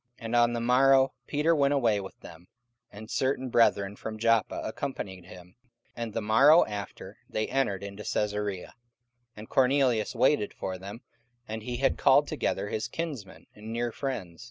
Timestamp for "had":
11.77-11.99